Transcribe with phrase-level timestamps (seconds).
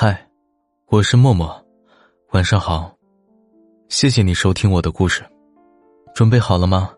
[0.00, 0.16] 嗨，
[0.86, 1.60] 我是默默，
[2.30, 2.96] 晚上好，
[3.88, 5.24] 谢谢你收听我的故事，
[6.14, 6.94] 准备好了吗？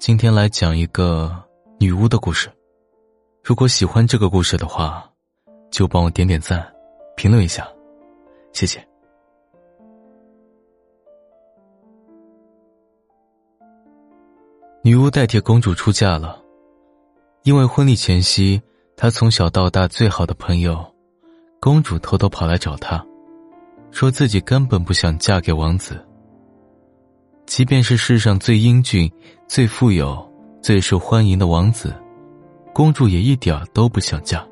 [0.00, 1.32] 今天来讲一个
[1.78, 2.50] 女巫的故事。
[3.44, 5.08] 如果喜欢这个故事的话，
[5.70, 6.68] 就帮我点点赞，
[7.16, 7.64] 评论一下，
[8.52, 8.84] 谢谢。
[14.82, 16.42] 女巫代替公主出嫁了，
[17.44, 18.60] 因为婚礼前夕，
[18.96, 20.84] 她从小到大最好的朋友。
[21.58, 23.04] 公主偷偷跑来找他，
[23.90, 26.04] 说自己根本不想嫁给王子。
[27.46, 29.10] 即便是世上最英俊、
[29.48, 31.94] 最富有、最受欢迎的王子，
[32.72, 34.46] 公主也一点都不想嫁。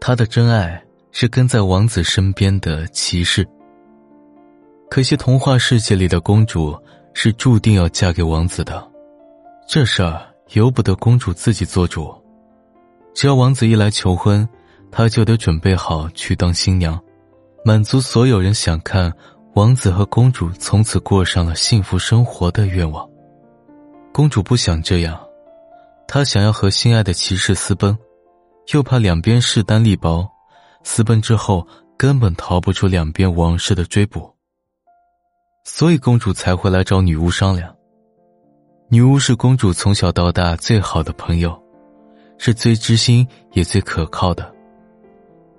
[0.00, 0.80] 她的真爱
[1.10, 3.46] 是跟在王子身边的骑士。
[4.90, 6.76] 可惜童话世界里的公主
[7.14, 8.86] 是注定要嫁给王子的，
[9.66, 12.14] 这事儿由不得公主自己做主。
[13.14, 14.48] 只要王子一来求婚。
[14.90, 17.00] 她就得准备好去当新娘，
[17.64, 19.12] 满足所有人想看
[19.54, 23.08] 王子和公主从此过上了幸福生活的愿望。
[24.12, 25.18] 公主不想这样，
[26.06, 27.96] 她想要和心爱的骑士私奔，
[28.72, 30.28] 又怕两边势单力薄，
[30.82, 31.66] 私奔之后
[31.96, 34.28] 根本逃不出两边王室的追捕。
[35.64, 37.74] 所以公主才会来找女巫商量。
[38.88, 41.62] 女巫是公主从小到大最好的朋友，
[42.38, 44.50] 是最知心也最可靠的。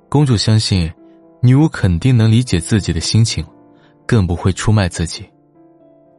[0.09, 0.91] 公主相信，
[1.39, 3.45] 女巫肯定能理解自己的心情，
[4.07, 5.23] 更不会出卖自己。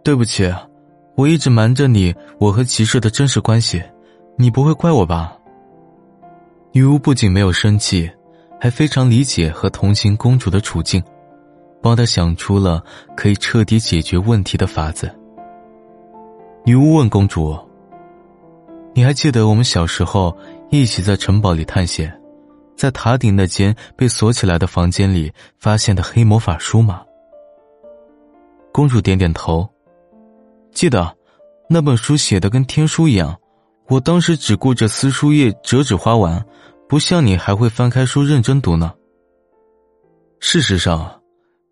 [0.04, 0.48] 对不起，
[1.16, 3.82] 我一直瞒着你我和骑士的真实关系，
[4.36, 5.36] 你不会怪我吧？
[6.70, 8.08] 女巫不仅没有生气，
[8.60, 11.02] 还非常理解和同情公主的处境，
[11.82, 12.80] 帮她想出了
[13.16, 15.10] 可以彻底解决问题的法子。
[16.64, 17.58] 女巫问公主
[18.94, 20.32] ：“你还记得我们小时候
[20.70, 22.16] 一起在城堡里探险？”
[22.80, 27.04] 在塔顶那间被锁起来的房间里发现的黑魔法书吗？
[28.72, 29.68] 公主点点头，
[30.72, 31.14] 记得，
[31.68, 33.38] 那本书写的跟天书一样。
[33.88, 36.42] 我当时只顾着撕书页、折纸花纹，
[36.88, 38.94] 不像你还会翻开书认真读呢。
[40.38, 41.20] 事实上，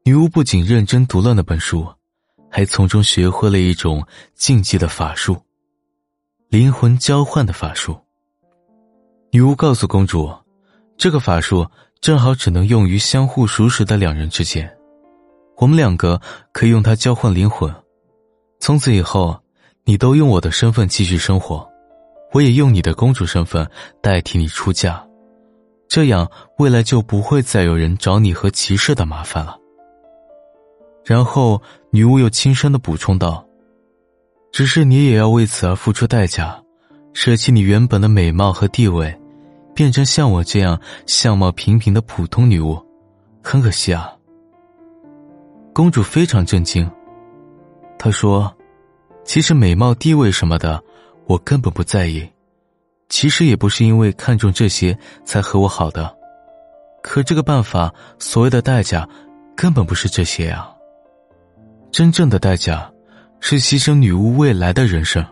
[0.05, 1.87] 女巫不仅认真读了那本书，
[2.50, 5.41] 还从中学会了一种禁忌的法术——
[6.50, 7.99] 灵魂交换的法术。
[9.31, 10.31] 女巫告诉公主。
[10.98, 11.64] 这个法术
[12.00, 14.69] 正好只能用于相互熟识的两人之间，
[15.56, 16.20] 我们两个
[16.53, 17.72] 可以用它交换灵魂。
[18.59, 19.41] 从此以后，
[19.84, 21.64] 你都用我的身份继续生活，
[22.32, 23.64] 我也用你的公主身份
[24.03, 25.00] 代替你出嫁，
[25.87, 29.56] 这样未来就不会再有人找你和骑士的麻烦了。
[31.04, 33.47] 然后女巫又轻声的补充道
[34.50, 36.60] ：“只是你也要为此而付出代价，
[37.14, 39.16] 舍弃你原本的美貌和地位。”
[39.78, 42.77] 变成像我这样相貌平平的普通女巫，
[43.44, 44.12] 很可惜啊。
[45.72, 46.91] 公主非常震惊，
[47.97, 48.53] 她说
[49.22, 50.83] ：“其实美貌、地位什么的，
[51.27, 52.28] 我根本不在意。
[53.09, 56.12] 其实也不是因为看重这些才和我好的。
[57.00, 59.09] 可这个办法所谓的代价，
[59.55, 60.69] 根本不是这些呀。
[61.93, 62.93] 真正的代价，
[63.38, 65.25] 是牺牲女巫未来的人生。”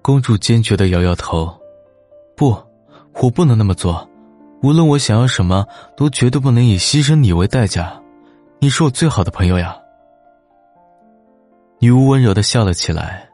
[0.00, 1.54] 公主坚决的摇摇头，
[2.34, 2.56] 不。
[3.22, 4.08] 我不能那么做，
[4.62, 5.66] 无论我想要什么，
[5.96, 7.98] 都绝对不能以牺牲你为代价。
[8.58, 9.76] 你是我最好的朋友呀。
[11.78, 13.26] 女巫温柔的笑了起来，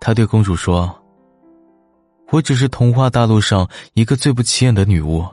[0.00, 0.94] 她对公主说
[2.30, 5.24] ：“我只是童话大陆上一个最不起眼的女巫，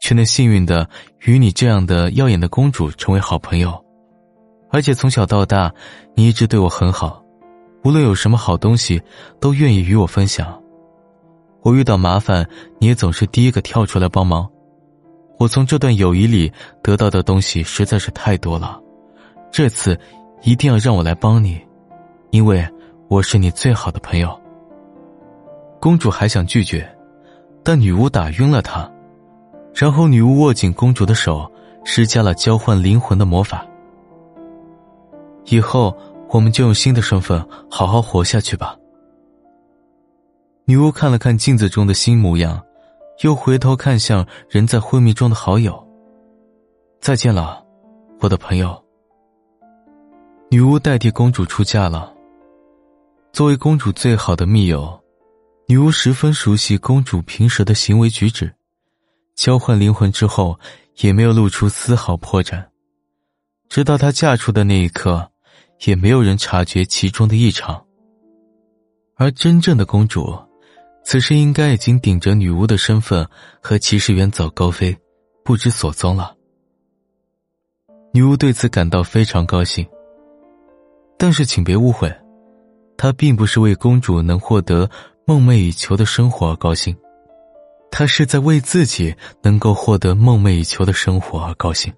[0.00, 0.88] 却能幸运的
[1.20, 3.72] 与你这样的耀眼的公主成为好朋友，
[4.70, 5.72] 而且从小到大，
[6.14, 7.22] 你一直对我很好，
[7.84, 9.00] 无论有什么好东西，
[9.40, 10.58] 都愿意与我分享。”
[11.64, 12.46] 我遇到麻烦，
[12.78, 14.46] 你也总是第一个跳出来帮忙。
[15.38, 16.52] 我从这段友谊里
[16.82, 18.78] 得到的东西实在是太多了，
[19.50, 19.98] 这次
[20.42, 21.58] 一定要让我来帮你，
[22.30, 22.62] 因为
[23.08, 24.38] 我是你最好的朋友。
[25.80, 26.86] 公主还想拒绝，
[27.62, 28.88] 但女巫打晕了她，
[29.74, 31.50] 然后女巫握紧公主的手，
[31.82, 33.66] 施加了交换灵魂的魔法。
[35.46, 35.96] 以后
[36.28, 38.76] 我们就用新的身份好好活下去吧。
[40.66, 42.64] 女巫看了看镜子中的新模样，
[43.22, 45.78] 又回头看向仍在昏迷中的好友。
[47.00, 47.62] 再见了，
[48.20, 48.82] 我的朋友。
[50.50, 52.10] 女巫代替公主出嫁了。
[53.30, 54.98] 作为公主最好的密友，
[55.66, 58.50] 女巫十分熟悉公主平时的行为举止，
[59.34, 60.58] 交换灵魂之后
[61.02, 62.64] 也没有露出丝毫破绽，
[63.68, 65.30] 直到她嫁出的那一刻，
[65.84, 67.84] 也没有人察觉其中的异常。
[69.16, 70.34] 而真正的公主。
[71.04, 73.28] 此时应该已经顶着女巫的身份
[73.60, 74.96] 和骑士远走高飞，
[75.44, 76.34] 不知所踪了。
[78.12, 79.86] 女巫对此感到非常高兴，
[81.18, 82.12] 但是请别误会，
[82.96, 84.88] 她并不是为公主能获得
[85.26, 86.96] 梦寐以求的生活而高兴，
[87.90, 91.92] 她是在为自己能够获得梦寐以求的生活而高兴。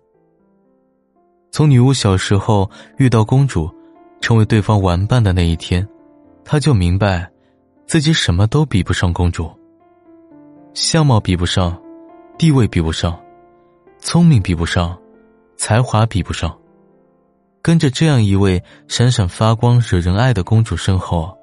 [1.53, 3.71] 从女巫小时候遇到公主，
[4.21, 5.87] 成为对方玩伴的那一天，
[6.45, 7.31] 她就明白，
[7.87, 9.49] 自己什么都比不上公主。
[10.75, 11.81] 相貌比不上，
[12.37, 13.19] 地位比不上，
[14.01, 14.99] 聪明比不上，
[15.57, 16.55] 才华比不上。
[17.63, 21.37] 跟着这样一位闪闪发光、惹人爱的公主身后，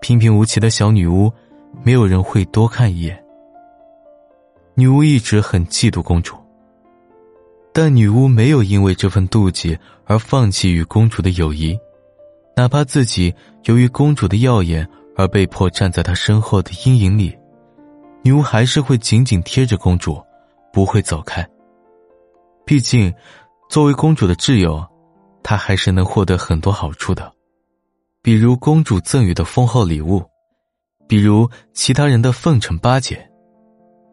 [0.00, 1.30] 平平无奇的小女巫，
[1.82, 3.22] 没有人会多看一眼。
[4.74, 6.34] 女巫一直很嫉妒公主。
[7.72, 11.78] 但女巫没有因为这份妒忌而放弃与公主的友谊，
[12.56, 13.34] 哪怕自己
[13.64, 17.36] 由于公主的耀眼而被迫站在她身后的阴影里，
[18.22, 20.22] 女巫还是会紧紧贴着公主，
[20.72, 21.46] 不会走开。
[22.64, 23.12] 毕竟，
[23.68, 24.84] 作为公主的挚友，
[25.42, 27.32] 她还是能获得很多好处的，
[28.22, 30.22] 比如公主赠予的丰厚礼物，
[31.06, 33.22] 比如其他人的奉承巴结，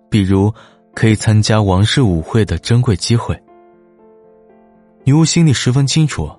[0.10, 0.54] 比如
[0.94, 3.42] 可以参加王室舞会的珍贵机会。
[5.04, 6.30] 女巫心里十分清楚，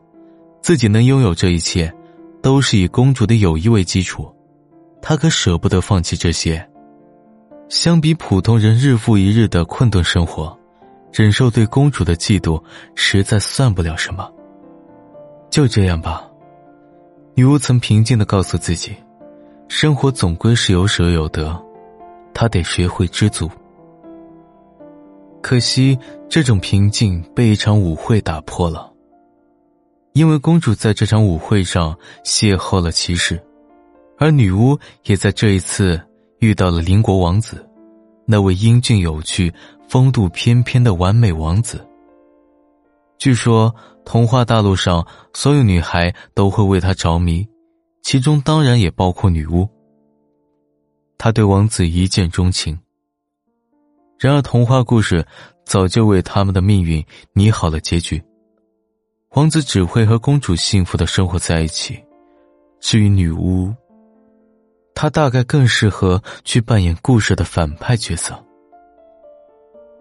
[0.61, 1.93] 自己能拥有这一切，
[2.41, 4.32] 都是以公主的友谊为基础，
[5.03, 6.67] 她可舍不得放弃这些。
[7.69, 10.57] 相比普通人日复一日的困顿生活，
[11.13, 12.63] 忍受对公主的嫉妒，
[12.95, 14.31] 实在算不了什么。
[15.51, 16.27] 就这样吧，
[17.35, 18.95] 女巫曾平静的告诉自己，
[19.69, 21.61] 生活总归是有舍有得，
[22.33, 23.51] 她得学会知足。
[25.43, 28.91] 可惜，这种平静被一场舞会打破了。
[30.13, 33.43] 因为公主在这场舞会上邂逅了骑士，
[34.23, 36.01] 而女巫也在这一次
[36.39, 37.69] 遇到了邻国王子，
[38.25, 39.53] 那位英俊有趣、
[39.89, 41.85] 风度翩翩的完美王子。
[43.19, 43.75] 据说，
[44.05, 45.05] 童话大陆上
[45.35, 47.45] 所有女孩都会为他着迷，
[48.03, 49.69] 其中当然也包括女巫。
[51.19, 52.79] 她对王子一见钟情。
[54.21, 55.27] 然而，童话故事
[55.65, 58.23] 早就为他们的命运拟好了结局。
[59.31, 62.01] 王子只会和公主幸福的生活在一起。
[62.79, 63.73] 至于女巫，
[64.95, 68.35] 他大概更适合去扮演故事的反派角色。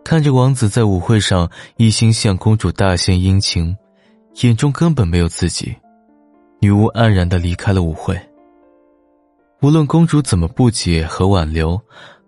[0.03, 3.75] 看着王子在舞会上一心向公主大献殷勤，
[4.41, 5.75] 眼中根本没有自己，
[6.59, 8.19] 女巫黯然的离开了舞会。
[9.61, 11.79] 无论公主怎么不解和挽留，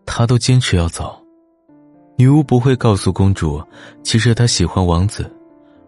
[0.06, 1.20] 她都坚持要走。
[2.16, 3.62] 女巫不会告诉公主，
[4.04, 5.30] 其实她喜欢王子，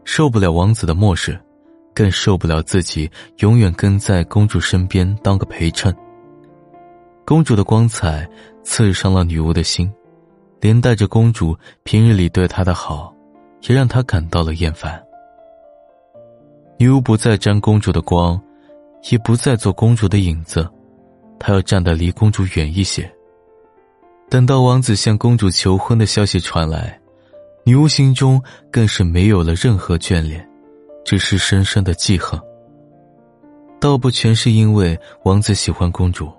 [0.04, 1.40] 受不了王子的漠视，
[1.94, 5.96] 更受不了自己永远跟在公主身边当个陪衬。
[7.26, 8.28] 公主的光彩
[8.64, 9.92] 刺伤了女巫的心，
[10.62, 13.12] 连带着公主平日里对她的好，
[13.68, 15.04] 也让她感到了厌烦。
[16.78, 18.40] 女巫不再沾公主的光，
[19.10, 20.70] 也不再做公主的影子，
[21.40, 23.12] 她要站得离公主远一些。
[24.30, 27.00] 等到王子向公主求婚的消息传来，
[27.64, 28.40] 女巫心中
[28.72, 30.48] 更是没有了任何眷恋，
[31.04, 32.40] 只是深深的记恨。
[33.80, 36.32] 倒不全是因为王子喜欢公主，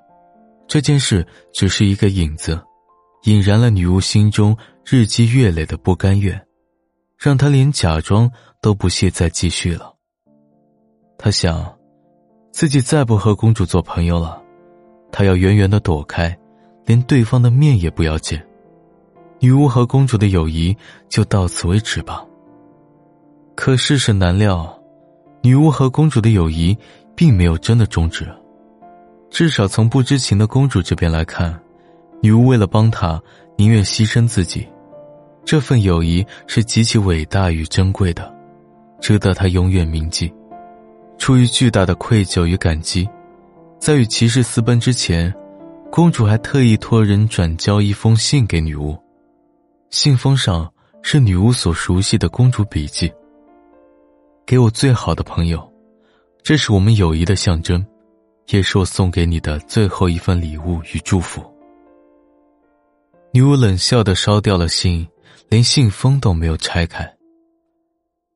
[0.77, 2.61] 这件事只是一个引子，
[3.23, 6.39] 引燃了女巫心中日积月累的不甘愿，
[7.17, 8.31] 让她连假装
[8.61, 9.95] 都不屑再继续了。
[11.17, 11.75] 她想，
[12.53, 14.43] 自己再不和公主做朋友了，
[15.11, 16.39] 她要远远的躲开。
[16.85, 18.47] 连对方的面也不要见，
[19.39, 20.77] 女巫和公主的友谊
[21.09, 22.23] 就到此为止吧。
[23.55, 24.79] 可世事难料，
[25.43, 26.77] 女巫和公主的友谊
[27.15, 28.31] 并没有真的终止，
[29.37, 31.55] 至少从不知情的公主这边来看，
[32.23, 33.23] 女巫为了帮她，
[33.59, 34.67] 宁愿牺牲自己，
[35.45, 38.35] 这份友谊是极其伟大与珍贵的，
[38.99, 40.33] 值得她永远铭记。
[41.19, 43.07] 出于巨大的愧疚与感激，
[43.79, 45.31] 在与骑士私奔之前。
[45.91, 48.97] 公主还特意托人转交一封信给女巫，
[49.91, 53.13] 信封上是女巫所熟悉的公主笔记。
[54.47, 55.63] 给我最好的朋友，
[56.43, 57.85] 这是我们友谊的象征，
[58.49, 61.43] 也是我送给你的最后一份礼物与祝福。
[63.33, 65.07] 女巫冷笑的烧掉了信，
[65.49, 67.11] 连信封都没有拆开。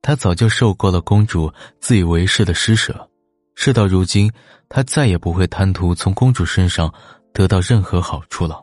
[0.02, 3.08] 她早就受够了公主自以为是的施舍，
[3.54, 4.30] 事到如今，
[4.68, 6.92] 她再也不会贪图从公主身上。
[7.32, 8.60] 得到任何好处了。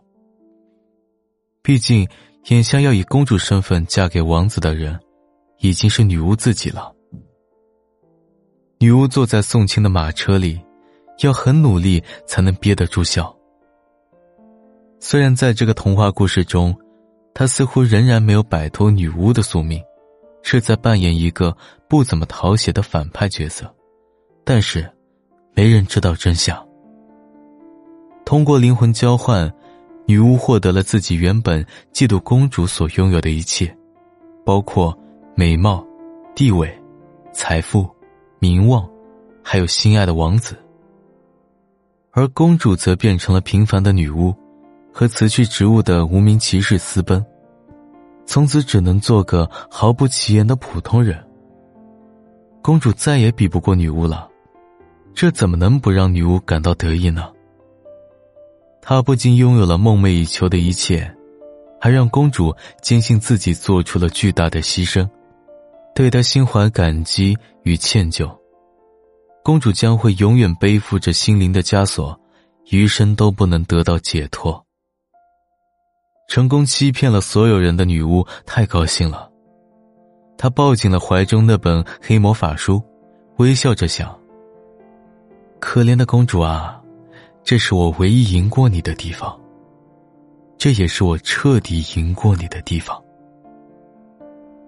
[1.63, 2.05] 毕竟，
[2.49, 4.99] 眼下要以公主身份嫁给王子的人，
[5.59, 6.93] 已经是女巫自己了。
[8.77, 10.59] 女巫坐在送亲的马车里，
[11.19, 13.33] 要很努力才能憋得住笑。
[14.99, 16.75] 虽然在这个童话故事中，
[17.33, 19.81] 他似乎仍然没有摆脱女巫的宿命，
[20.41, 21.55] 是在扮演一个
[21.87, 23.71] 不怎么讨喜的反派角色。
[24.43, 24.89] 但是，
[25.53, 26.67] 没人知道真相。
[28.25, 29.53] 通过灵魂交换，
[30.05, 33.75] 女巫获得了自己原本嫉妒公主所拥有的一切，
[34.43, 34.97] 包括
[35.35, 35.85] 美貌、
[36.33, 36.75] 地位、
[37.31, 37.87] 财富、
[38.39, 38.89] 名望，
[39.43, 40.57] 还有心爱的王子。
[42.17, 44.33] 而公主则变成了平凡的女巫。
[44.91, 47.23] 和辞去职务的无名骑士私奔，
[48.25, 51.23] 从此只能做个毫不起眼的普通人。
[52.63, 54.27] 公主再也比不过女巫了，
[55.13, 57.31] 这怎么能不让女巫感到得意呢？
[58.81, 61.15] 她不仅拥有了梦寐以求的一切，
[61.79, 65.07] 还让公主坚信自己做出了巨大的牺牲，
[65.93, 68.35] 对她心怀感激与歉疚。
[69.47, 72.19] 公主将会永远背负着心灵的枷锁，
[72.69, 74.61] 余生都不能得到解脱。
[76.27, 79.31] 成功欺骗了所有人的女巫太高兴了，
[80.37, 82.83] 她抱紧了怀中那本黑魔法书，
[83.37, 84.13] 微笑着想
[85.61, 86.81] ：“可怜的公主啊，
[87.41, 89.33] 这是我唯一赢过你的地方，
[90.57, 93.01] 这也是我彻底赢过你的地方。”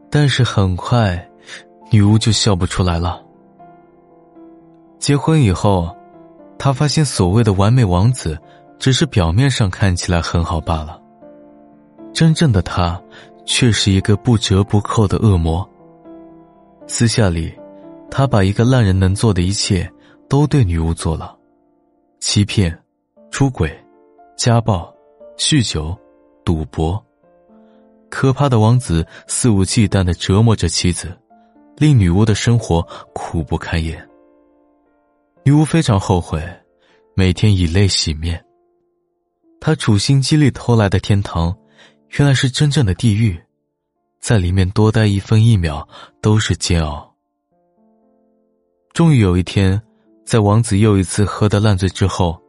[0.09, 1.29] 但是很快，
[1.91, 3.25] 女巫就笑不出来了。
[4.99, 5.95] 结婚以后，
[6.57, 8.37] 他发现所谓的完美王子，
[8.77, 11.01] 只是表面上看起来很好罢了。
[12.13, 13.01] 真正的他，
[13.45, 15.67] 却是一个不折不扣的恶魔。
[16.85, 17.57] 私下里，
[18.11, 19.89] 他把一个烂人能做的一切
[20.27, 21.33] 都对女巫做了：
[22.19, 22.77] 欺骗、
[23.31, 23.71] 出轨、
[24.35, 24.93] 家暴、
[25.37, 25.97] 酗酒、
[26.43, 27.01] 赌博。
[28.09, 31.15] 可怕的王子肆无忌惮的折磨着妻子，
[31.77, 34.08] 令女巫的生活苦不堪言。
[35.43, 36.41] 女巫非常后悔，
[37.15, 38.43] 每天以泪洗面。
[39.59, 41.55] 她处心积虑偷来的天堂。
[42.17, 43.39] 原来是真正的地狱，
[44.19, 45.87] 在里面多待一分一秒
[46.21, 47.07] 都是煎熬。
[48.93, 49.79] 终于有一天，
[50.25, 52.41] 在王子又一次喝得烂醉之后，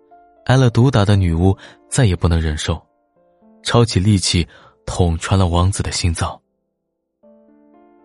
[0.47, 1.55] 挨了毒打的女巫
[1.91, 2.81] 再也不能忍受，
[3.63, 4.49] 抄起利器
[4.87, 6.41] 捅穿了王子的心脏。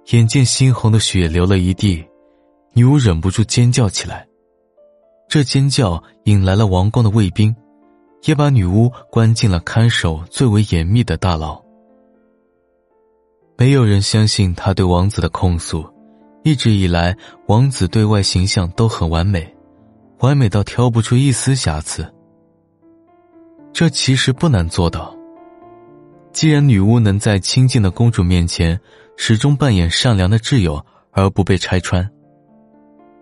[0.08, 2.06] 眼见猩红的血流了一地，
[2.74, 4.28] 女巫忍不住尖叫起来，
[5.28, 7.56] 这尖叫引来了王宫的卫兵。
[8.28, 11.62] 也把女巫关进了看守最为严密的大牢。
[13.56, 15.88] 没有人相信他对王子的控诉。
[16.44, 17.16] 一直以来，
[17.48, 19.56] 王子对外形象都很完美，
[20.22, 22.12] 完美到挑不出一丝瑕疵。
[23.72, 25.16] 这其实不难做到。
[26.32, 28.80] 既然女巫能在亲近的公主面前
[29.18, 32.10] 始终扮演善良的挚友而不被拆穿。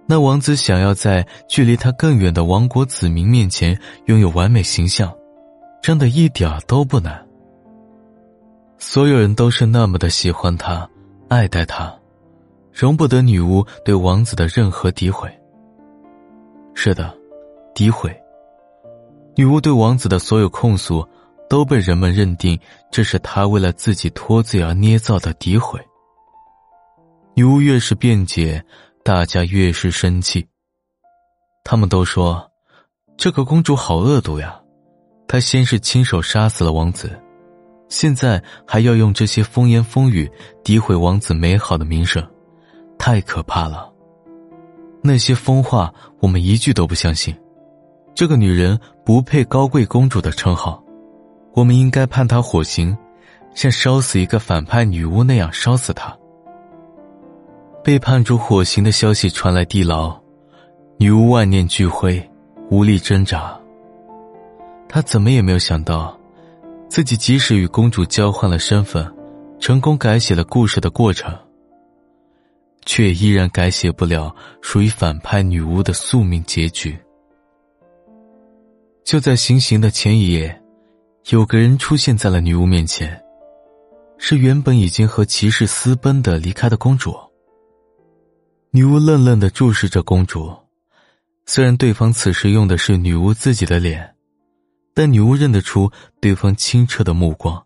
[0.06, 5.12] 那王子想要在距离他更远的王国子民面前拥有完美形象，
[5.82, 7.26] 真的一点都不难。
[8.78, 10.88] 所有人都是那么的喜欢他，
[11.30, 11.94] 爱戴他，
[12.74, 15.32] 容不得女巫对王子的任何诋毁。
[16.74, 17.16] 是的，
[17.74, 18.14] 诋毁。
[19.36, 21.08] 女巫对王子的所有控诉，
[21.50, 22.60] 都被人们认定
[22.92, 25.80] 这是他为了自己脱罪而捏造的诋毁。
[27.36, 28.62] 女巫越是辩解。
[29.04, 30.48] 大家越是生气。
[31.66, 32.50] 他们都说，
[33.18, 34.58] 这个公主好恶毒呀！
[35.28, 37.20] 她先是亲手杀死了王子，
[37.90, 40.32] 现在还要用这些风言风语
[40.64, 42.26] 诋毁王子美好的名声，
[42.98, 43.92] 太可怕了。
[45.02, 47.36] 那些疯话我们一句都不相信。
[48.16, 50.82] 这个女人不配高贵公主的称号，
[51.54, 52.98] 我们应该判她火刑，
[53.54, 56.18] 像烧死一个反派女巫那样烧死她。
[57.84, 60.18] 被判处火刑的消息传来地牢，
[60.98, 62.32] 女巫万念俱灰，
[62.70, 63.60] 无力挣扎。
[64.88, 66.18] 她怎么也没有想到，
[66.88, 69.06] 自己即使与公主交换了身份，
[69.60, 71.38] 成功改写了故事的过程，
[72.86, 76.98] 却依然改写不了属于反派女巫的宿命结局。
[79.04, 80.58] 就在行刑的前一夜，
[81.32, 83.22] 有个人出现在了女巫面前，
[84.18, 87.14] 是原本已经和骑士私奔的离开的公主。
[88.76, 90.52] 女巫愣愣的注视着公主，
[91.46, 94.16] 虽然对方此时用的是女巫自己的脸，
[94.96, 97.64] 但女巫认得出对方清澈的目光，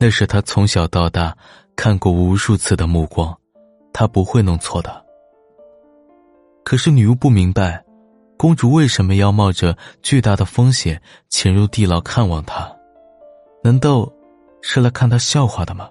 [0.00, 1.36] 那是她从小到大
[1.76, 3.38] 看过无数次的目光，
[3.92, 5.00] 她不会弄错的。
[6.64, 7.84] 可是女巫不明白，
[8.36, 12.68] 公主为什么要冒着巨大的风险潜入地牢看望她？
[13.62, 14.12] 难道
[14.60, 15.88] 是来看她笑话的吗？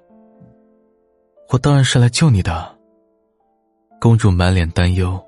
[1.52, 2.75] 我当然是来救你的。
[4.06, 5.20] 公主满脸担忧。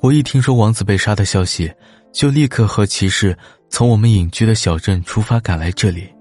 [0.00, 1.72] 我一听说王子被杀的消息，
[2.10, 3.38] 就立刻和骑士
[3.68, 6.12] 从我们隐居的小镇出发赶来这里，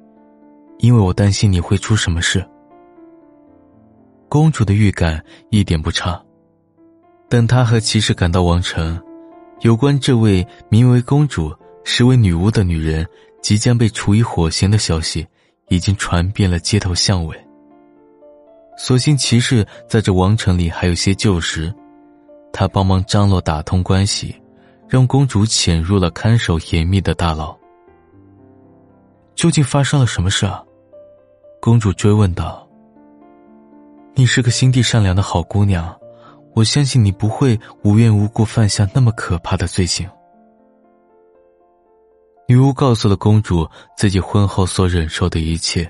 [0.77, 2.47] 因为我担心你会出什么事。
[4.29, 5.19] 公主的预感
[5.49, 6.23] 一点不差。
[7.27, 9.01] 等她和骑士赶到王城，
[9.61, 11.51] 有关这位名为公主、
[11.83, 13.03] 实为女巫的女人
[13.41, 15.25] 即将被处以火刑的消息，
[15.69, 17.35] 已经传遍了街头巷尾。
[18.77, 21.73] 所幸骑士在这王城里还有些旧识，
[22.51, 24.35] 他帮忙张罗打通关系，
[24.87, 27.55] 让公主潜入了看守严密的大牢。
[29.35, 30.63] 究竟发生了什么事啊？
[31.61, 32.67] 公主追问道
[34.15, 35.95] ：“你是个心地善良的好姑娘，
[36.55, 40.09] 我相信你不会无缘无故犯下那么可怕的罪行。”
[42.47, 45.89] 女巫告诉了公主自己婚后所忍受的一切，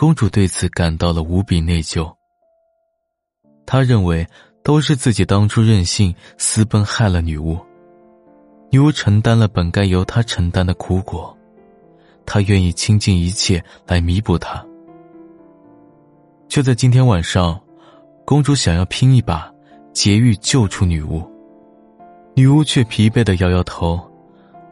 [0.00, 2.10] 公主对此感到了无比内疚。
[3.66, 4.26] 她认为
[4.62, 7.58] 都是自己当初任性私奔害了女巫，
[8.70, 11.36] 女巫承担了本该由她承担的苦果，
[12.24, 14.64] 她愿意倾尽一切来弥补她。
[16.48, 17.60] 就在今天晚上，
[18.24, 19.52] 公主想要拼一把，
[19.92, 21.22] 劫狱救出女巫。
[22.34, 24.00] 女巫却疲惫的摇摇头，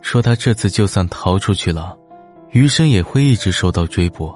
[0.00, 1.94] 说：“她这次就算逃出去了，
[2.52, 4.34] 余生也会一直受到追捕，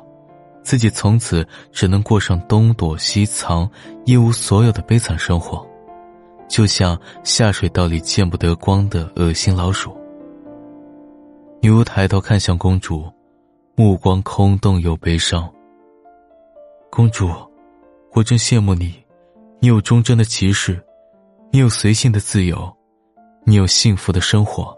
[0.62, 3.68] 自己从此只能过上东躲西藏、
[4.04, 5.66] 一无所有的悲惨生活，
[6.48, 9.96] 就像下水道里见不得光的恶心老鼠。”
[11.60, 13.08] 女巫抬头看向公主，
[13.76, 15.48] 目光空洞又悲伤。
[16.90, 17.30] 公主，
[18.12, 18.94] 我真羡慕你，
[19.60, 20.82] 你有忠贞的骑士，
[21.52, 22.70] 你有随性的自由，
[23.44, 24.76] 你有幸福的生活，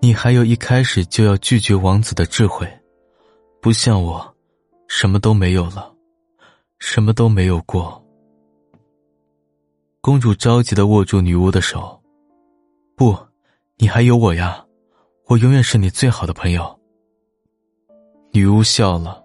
[0.00, 2.68] 你还有一开始就要拒绝王子的智慧，
[3.60, 4.35] 不像我，
[4.88, 5.92] 什么都没有了，
[6.78, 8.02] 什么都没有过。
[10.00, 12.00] 公主着急的握住女巫的手，
[12.94, 13.16] 不，
[13.76, 14.64] 你还有我呀，
[15.26, 16.78] 我永远是你最好的朋友。
[18.32, 19.24] 女巫笑了。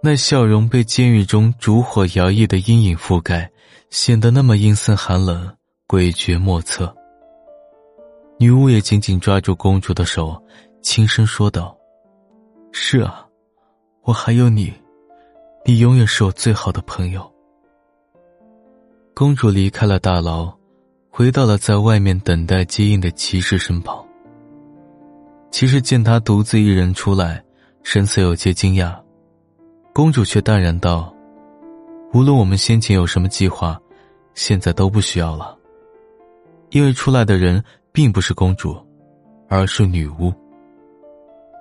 [0.00, 3.50] 那笑容被监狱中烛火摇曳的阴影覆盖，
[3.90, 5.52] 显得那么阴森寒冷、
[5.88, 6.94] 诡谲莫测。
[8.38, 10.40] 女巫也紧紧抓住公主的手，
[10.82, 11.76] 轻声说道
[12.70, 13.27] ：“是啊，
[14.08, 14.72] 我还有你，
[15.66, 17.30] 你永远是我最好的朋友。”
[19.14, 20.50] 公主离开了大牢，
[21.10, 24.02] 回到了在外面等待接应的骑士身旁。
[25.50, 27.44] 骑士见她独自一人出来，
[27.82, 28.98] 神色有些惊讶。
[29.92, 31.14] 公主却淡然道
[32.14, 33.78] ：“无论我们先前有什么计划，
[34.32, 35.54] 现在都不需要了。
[36.70, 38.74] 因为出来的人并不是公主，
[39.50, 40.32] 而是女巫。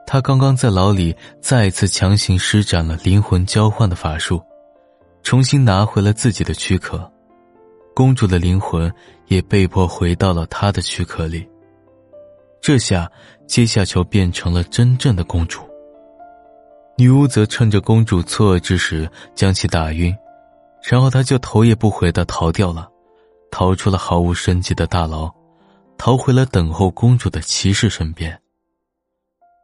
[0.10, 4.42] 他刚刚在牢里再次强行施展了灵魂交换的法术，
[5.22, 7.12] 重新拿回了自己的躯壳，
[7.94, 8.90] 公主的灵魂
[9.26, 11.46] 也被迫回到了她的躯壳里。
[12.62, 13.12] 这下，
[13.48, 15.60] 阶下囚变成了真正的公主。”
[16.98, 20.16] 女巫则趁着公主错愕之时将其打晕，
[20.82, 22.88] 然后她就头也不回的逃掉了，
[23.52, 25.30] 逃出了毫无生机的大牢，
[25.98, 28.40] 逃回了等候公主的骑士身边。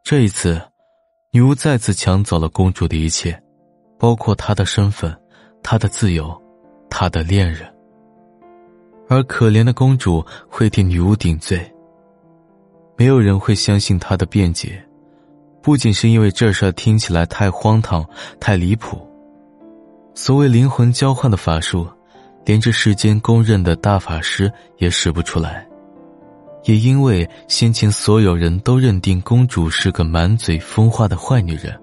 [0.04, 0.62] 这一次，
[1.32, 3.42] 女巫再次抢走了公主的一切，
[3.98, 5.18] 包括她的身份、
[5.64, 6.30] 她的自由、
[6.90, 7.74] 她的恋人。
[9.08, 11.74] 而可怜的公主会替女巫顶罪，
[12.98, 14.84] 没有人会相信她的辩解。
[15.62, 18.06] 不仅是因为这事听起来太荒唐、
[18.42, 19.10] 太离谱，
[20.14, 21.88] 所谓灵魂交换的法术，
[22.44, 25.66] 连这世间公认的大法师也使不出来。
[26.64, 31.78] 也因为先前所有人都认定公主是个满嘴疯话的坏女人，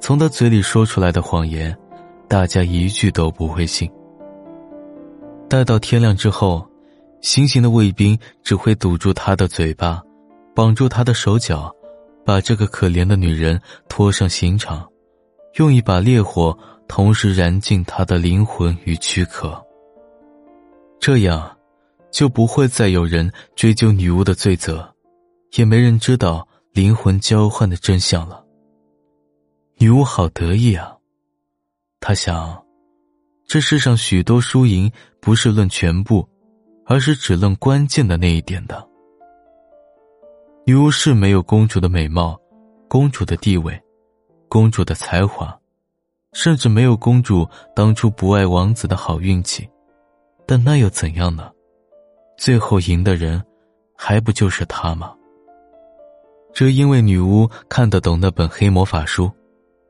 [0.00, 1.76] 从她嘴里说出来的谎言，
[2.28, 3.90] 大家一句都不会信。
[5.48, 6.66] 待到天亮之后，
[7.20, 10.02] 行刑的卫兵只会堵住她的嘴巴，
[10.54, 11.74] 绑住她的手脚。
[12.26, 14.88] 把这个可怜的女人拖上刑场，
[15.56, 16.56] 用一把烈火
[16.88, 19.62] 同时燃尽她的灵魂与躯壳。
[20.98, 21.53] 这样，
[22.14, 24.88] 就不会再有人追究女巫的罪责，
[25.56, 28.40] 也没人知道灵魂交换的真相了。
[29.78, 30.96] 女巫好得意啊！
[31.98, 32.64] 她想，
[33.48, 34.88] 这世上许多输赢
[35.20, 36.24] 不是论全部，
[36.86, 38.88] 而是只论关键的那一点的。
[40.64, 42.40] 女巫是没有公主的美貌，
[42.88, 43.76] 公主的地位，
[44.48, 45.52] 公主的才华，
[46.32, 49.68] 甚至没有公主当初不爱王子的好运气，
[50.46, 51.50] 但那又怎样呢？
[52.36, 53.42] 最后赢的人，
[53.96, 55.14] 还不就是他吗？
[56.52, 59.30] 这因为女巫看得懂那本黑魔法书，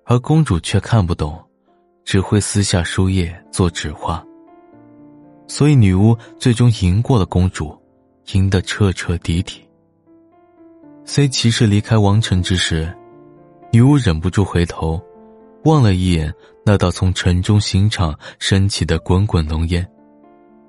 [0.05, 1.43] 而公主却看不懂，
[2.05, 4.25] 只会撕下书页做纸画。
[5.47, 7.77] 所以女巫最终赢过了公主，
[8.33, 9.63] 赢得彻彻底底。
[11.05, 12.91] 虽骑士离开王城之时，
[13.71, 14.99] 女巫忍不住回头，
[15.65, 16.33] 望了一眼
[16.65, 19.87] 那道从城中刑场升起的滚滚浓烟，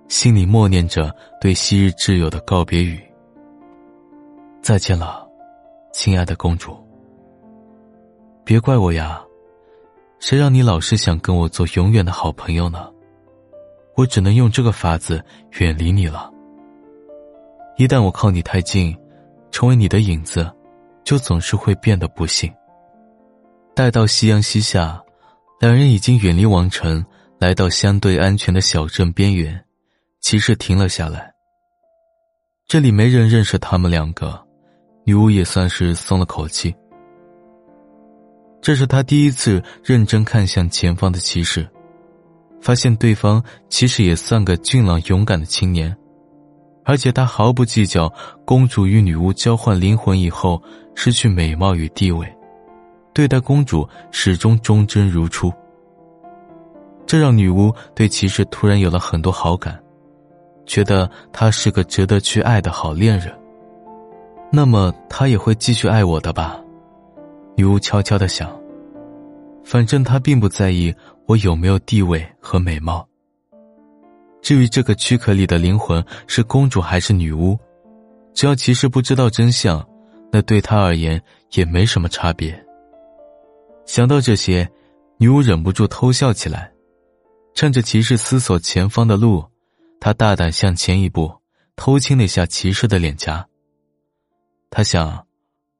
[0.07, 3.01] 心里默念着对昔日挚友的告别语
[4.61, 5.27] ：“再见了，
[5.91, 6.77] 亲爱的公主。
[8.43, 9.21] 别怪我呀，
[10.19, 12.87] 谁让你老是想跟我做永远的好朋友呢？
[13.95, 15.23] 我只能用这个法子
[15.59, 16.31] 远离你了。
[17.77, 18.95] 一旦我靠你太近，
[19.49, 20.49] 成为你的影子，
[21.03, 22.53] 就总是会变得不幸。”
[23.73, 25.03] 待到夕阳西下，
[25.59, 27.03] 两人已经远离王城，
[27.39, 29.64] 来到相对安全的小镇边缘。
[30.25, 31.31] 骑士停了下来。
[32.67, 34.43] 这里没人认识他们两个，
[35.03, 36.75] 女巫也算是松了口气。
[38.59, 41.69] 这是他第一次认真看向前方的骑士，
[42.59, 45.95] 发现对方其实也算个俊朗勇敢的青年，
[46.85, 48.11] 而且他毫不计较
[48.45, 50.59] 公主与女巫交换灵魂以后
[50.95, 52.27] 失去美貌与地位。
[53.13, 55.53] 对待公主始终忠贞如初，
[57.05, 59.79] 这让女巫对骑士突然有了很多好感，
[60.65, 63.33] 觉得他是个值得去爱的好恋人。
[64.51, 66.59] 那么他也会继续爱我的吧？
[67.55, 68.49] 女巫悄悄的想。
[69.63, 70.93] 反正他并不在意
[71.25, 73.07] 我有没有地位和美貌。
[74.41, 77.57] 至于这个躯壳里的灵魂是公主还是女巫，
[78.33, 79.83] 只要骑士不知道真相，
[80.31, 81.19] 那对他而言
[81.53, 82.55] 也没什么差别。
[83.85, 84.69] 想到这些，
[85.17, 86.71] 女巫忍不住偷笑起来。
[87.55, 89.43] 趁着骑士思索前方的路，
[90.05, 91.33] 他大胆向前一步，
[91.75, 93.43] 偷亲了一下骑士的脸颊。
[94.69, 95.25] 他想，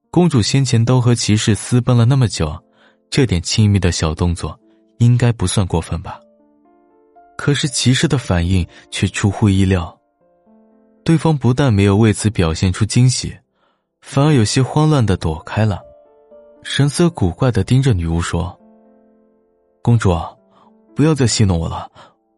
[0.10, 2.60] 公主先前都和骑士私奔了那么久，
[3.12, 4.60] 这点亲密的小动作
[4.98, 6.20] 应该不算过分吧？
[7.38, 9.96] 可是骑士的反应却出乎意料，
[11.04, 13.38] 对方不但没有为此表现出惊喜，
[14.02, 15.80] 反而有些慌乱的躲开了。
[16.64, 18.60] 神色古怪的盯着女巫说
[19.84, 20.18] ：“公主，
[20.96, 21.88] 不要再戏弄我了，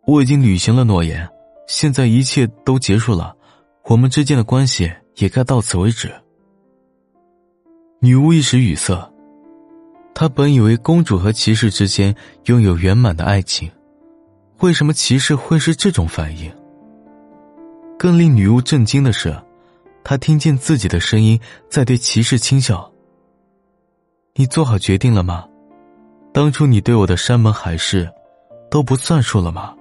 [0.05, 1.25] 我已经履行了诺言，
[1.67, 3.35] 现在一切都结束了，
[3.83, 6.11] 我们之间的关系也该到此为止。”
[8.01, 9.11] 女巫一时语塞，
[10.13, 13.69] 她本以为公主和骑士之间拥有圆满的爱情，
[14.59, 16.51] 为什么骑士会是这种反应？
[17.97, 19.35] 更令女巫震惊的是，
[20.03, 22.89] 她听见自己的声音在对骑士轻笑。
[24.35, 25.47] 你做好决定了吗？
[26.31, 28.07] 当初你对我的山盟海誓，
[28.69, 29.75] 都不算数了吗？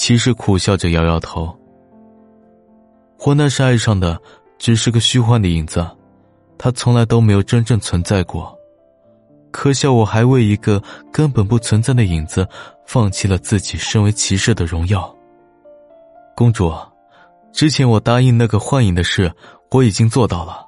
[0.00, 1.54] 骑士苦笑着摇摇头。
[3.18, 4.18] 我那时爱上的
[4.58, 5.86] 只是个虚幻的影子，
[6.56, 8.58] 他从来都没有真正存在过。
[9.50, 10.82] 可笑我还为一个
[11.12, 12.48] 根本不存在的影子，
[12.86, 15.14] 放弃了自己身为骑士的荣耀。
[16.34, 16.72] 公主，
[17.52, 19.30] 之前我答应那个幻影的事，
[19.70, 20.64] 我已经做到了。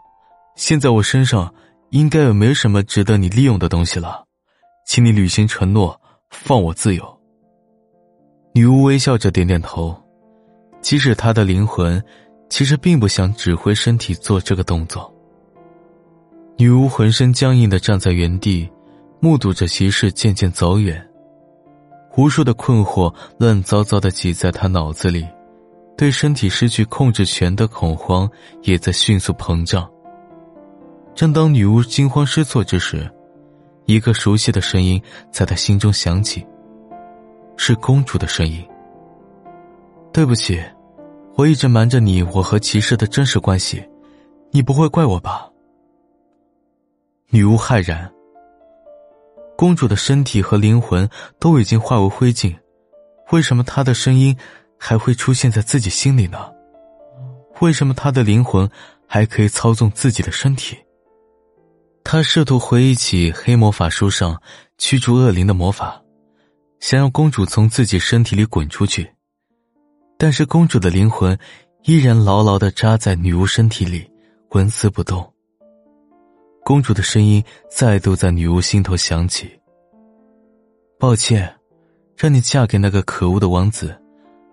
[0.56, 1.50] 现在我身上。
[1.92, 4.24] 应该也没什么值得你利用的东西了，
[4.86, 7.21] 请你履行承诺，放我自由。
[8.54, 9.96] 女巫微笑着点点头，
[10.82, 12.02] 即使她的灵魂
[12.50, 15.10] 其实并不想指挥身体做这个动作。
[16.58, 18.70] 女巫浑身僵硬的站在原地，
[19.20, 21.02] 目睹着骑士渐渐走远，
[22.14, 25.26] 无数的困惑乱糟糟的挤在她脑子里，
[25.96, 28.30] 对身体失去控制权的恐慌
[28.64, 29.90] 也在迅速膨胀。
[31.14, 33.10] 正当女巫惊慌失措之时，
[33.86, 36.46] 一个熟悉的声音在她心中响起，
[37.56, 38.66] 是公主的声音。
[40.12, 40.62] 对不起，
[41.36, 43.82] 我一直瞒着你我和骑士的真实关系，
[44.50, 45.48] 你不会怪我吧？
[47.30, 48.12] 女巫骇然。
[49.56, 52.54] 公主的身体和灵魂都已经化为灰烬，
[53.30, 54.36] 为什么她的声音
[54.76, 56.50] 还会出现在自己心里呢？
[57.60, 58.68] 为什么她的灵魂
[59.06, 60.76] 还可以操纵自己的身体？
[62.04, 64.42] 他试图回忆起黑魔法书上
[64.76, 66.01] 驱逐恶灵的魔法，
[66.82, 69.08] 想让公主从自己身体里滚出去，
[70.18, 71.38] 但是公主的灵魂
[71.84, 74.04] 依然牢牢的扎在女巫身体里，
[74.50, 75.32] 纹丝不动。
[76.64, 79.48] 公主的声音再度在女巫心头响起
[80.98, 81.54] ：“抱歉，
[82.16, 83.96] 让你嫁给那个可恶的王子，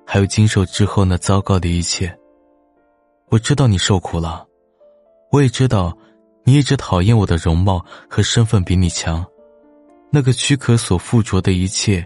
[0.06, 2.16] 还有经受之后那糟糕的一切。
[3.30, 4.46] 我知道你受苦了，
[5.32, 5.98] 我也知道。”
[6.46, 9.24] 你一直讨厌我的容貌和身份比你强，
[10.12, 12.04] 那个躯壳所附着的一切，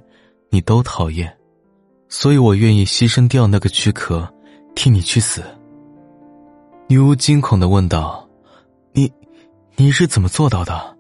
[0.54, 1.36] 你都讨厌，
[2.10, 4.32] 所以我愿意牺牲掉那个躯壳，
[4.76, 5.44] 替你去死。
[6.88, 8.30] 女巫惊恐的问道
[8.94, 9.12] ：“你，
[9.76, 10.96] 你是怎么做到的？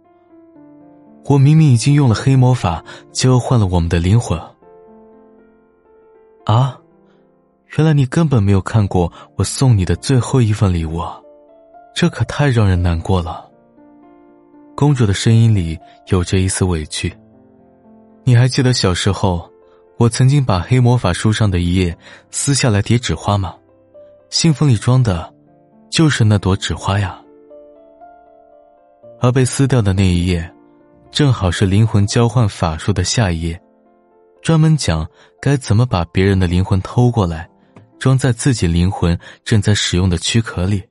[1.25, 4.41] 我明明已经用了黑魔法交换了我们的灵魂。”
[6.45, 6.75] 啊，
[7.77, 10.99] 原来你根本没有看过我送你的最后一份礼物。
[11.93, 13.47] 这可太让人难过了。
[14.75, 17.15] 公主的声音里有着一丝委屈。
[18.25, 19.51] 你还记得小时候，
[19.97, 21.95] 我曾经把黑魔法书上的一页
[22.31, 23.55] 撕下来叠纸花吗？
[24.29, 25.33] 信封里装的，
[25.91, 27.19] 就是那朵纸花呀。
[29.19, 30.49] 而被撕掉的那一页，
[31.11, 33.61] 正好是灵魂交换法术的下一页，
[34.41, 35.05] 专门讲
[35.41, 37.49] 该怎么把别人的灵魂偷过来，
[37.99, 40.81] 装在自己灵魂正在使用的躯壳里。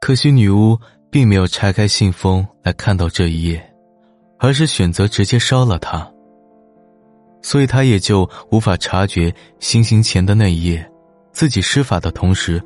[0.00, 0.78] 可惜女巫
[1.10, 3.67] 并没有拆开信封来看到这一页。
[4.38, 6.08] 而是选择直接烧了它，
[7.42, 10.90] 所以他也就无法察觉行刑前的那一夜，
[11.32, 12.62] 自己施法的同时，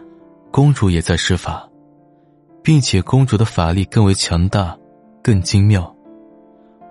[0.51, 1.69] 公主也在施法，
[2.63, 4.77] 并且公主的法力更为强大，
[5.23, 5.95] 更精妙，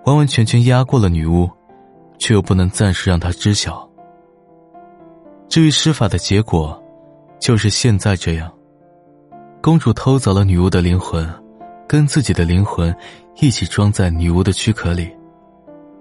[0.04, 1.48] 完完全全压过了女巫，
[2.18, 3.88] 却又不能暂时让她知晓。
[5.48, 6.82] 至于施法的结果，
[7.38, 8.52] 就是现在这样，
[9.60, 11.41] 公主偷走了女巫的灵魂。
[11.88, 12.94] 跟自己的灵魂
[13.40, 15.10] 一起装在女巫的躯壳里，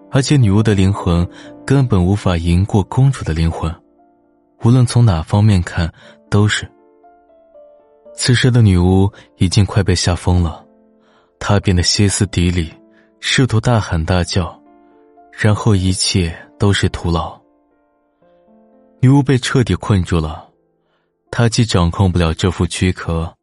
[0.09, 1.27] 而且女巫的灵魂
[1.65, 3.73] 根本无法赢过公主的灵魂，
[4.63, 5.91] 无论从哪方面看
[6.29, 6.69] 都是。
[8.13, 10.65] 此时的女巫已经快被吓疯了，
[11.39, 12.71] 她变得歇斯底里，
[13.19, 14.57] 试图大喊大叫，
[15.31, 17.39] 然后一切都是徒劳。
[18.99, 20.47] 女巫被彻底困住了，
[21.31, 23.33] 她既掌控不了这副躯壳。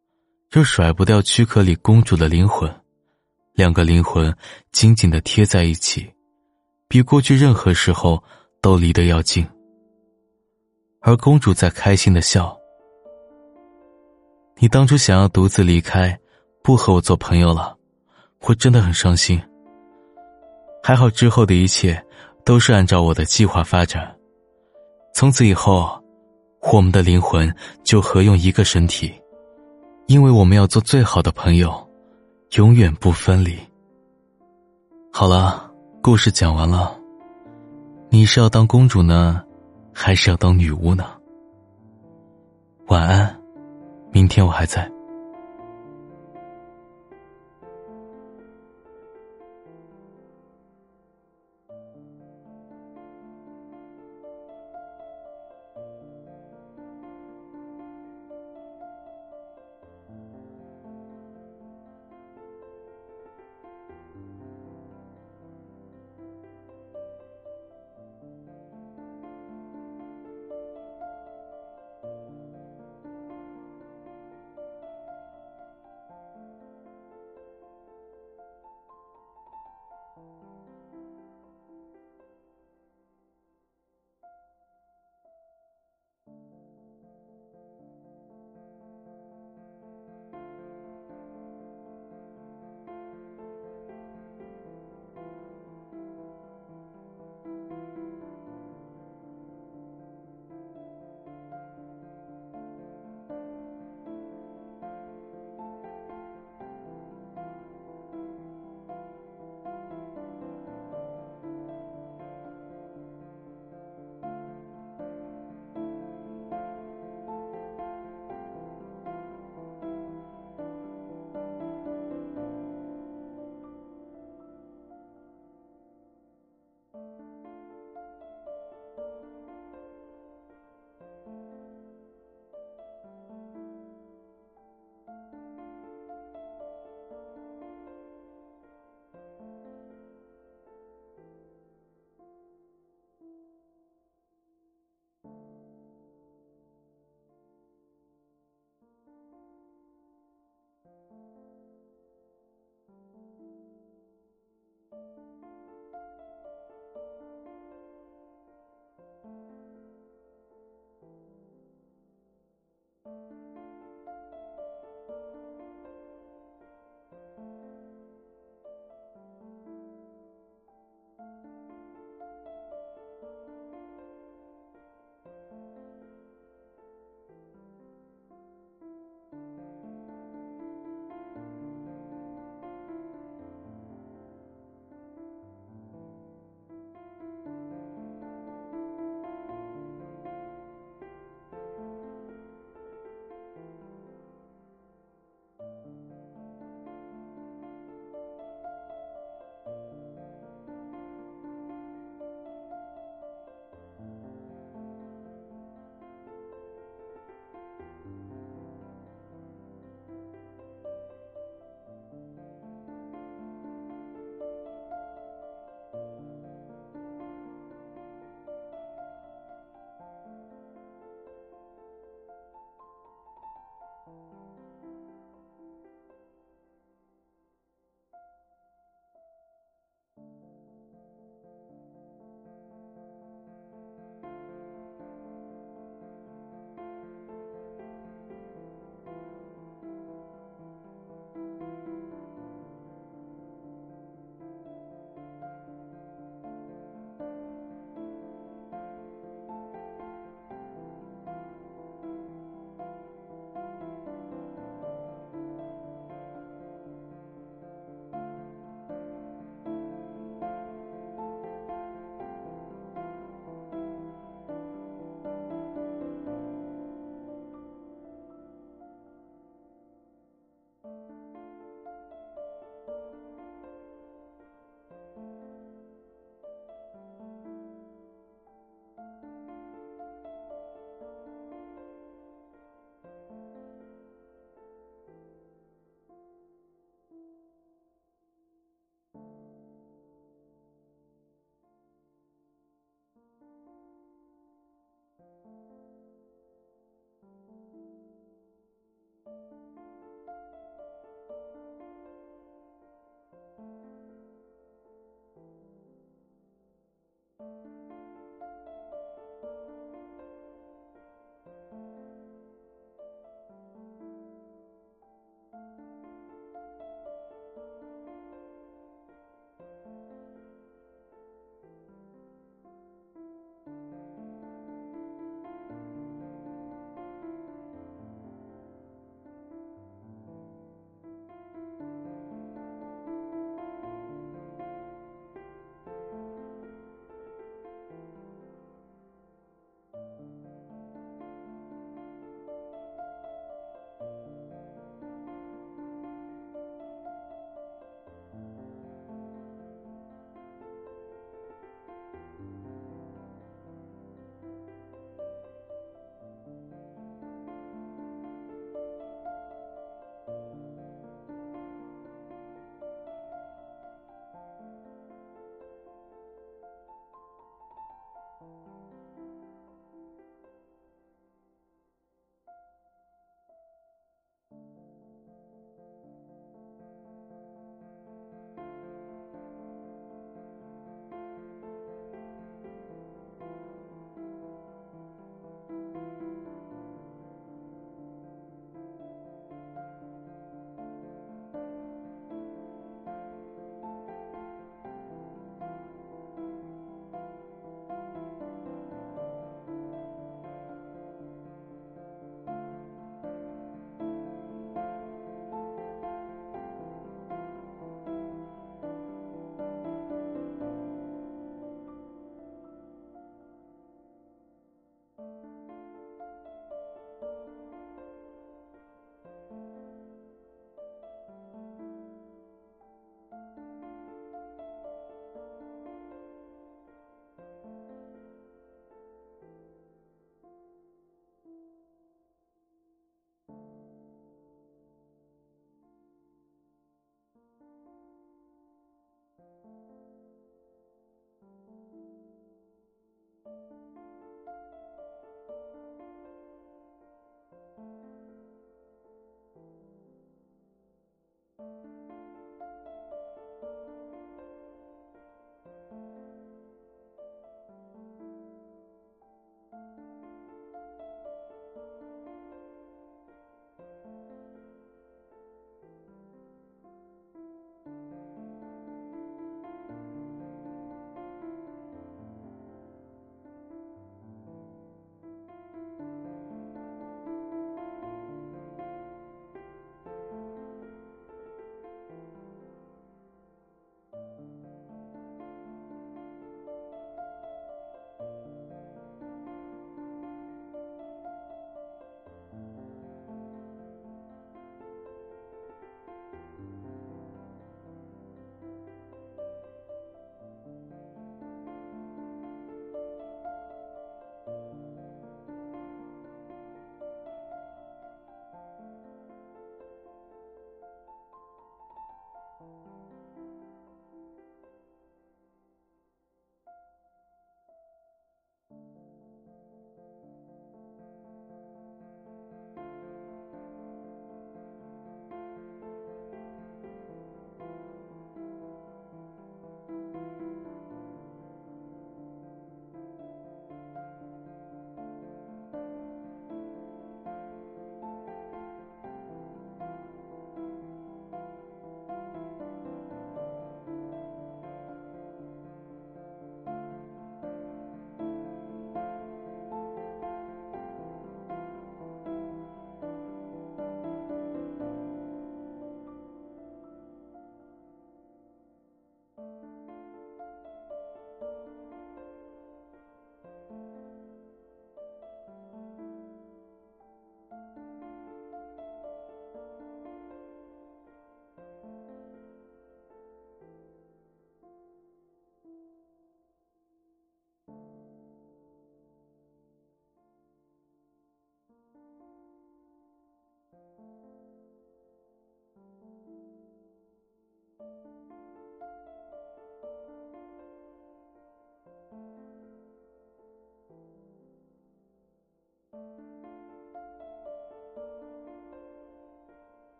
[0.53, 2.67] 又甩不掉躯壳里公主的灵魂，
[3.53, 4.35] 两个灵魂
[4.71, 6.11] 紧紧的贴在一起，
[6.87, 8.21] 比过去任何时候
[8.59, 9.47] 都离得要近。
[11.01, 12.57] 而公主在开心的笑。
[14.57, 16.19] 你当初想要独自离开，
[16.63, 17.77] 不和我做朋友了，
[18.41, 19.39] 我真的很伤心。
[20.81, 22.03] 还好之后的一切
[22.43, 24.13] 都是按照我的计划发展，
[25.13, 26.03] 从此以后，
[26.73, 29.13] 我们的灵魂就合用一个身体。
[30.09, 31.71] 因为我们要做最好的朋友，
[32.57, 33.55] 永远不分离。
[35.13, 36.99] 好了，故事讲完了。
[38.09, 39.39] 你是要当公主呢，
[39.93, 41.05] 还是要当女巫呢？
[42.87, 43.39] 晚安，
[44.11, 44.91] 明天我还在。